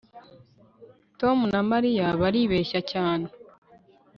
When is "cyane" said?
2.91-3.27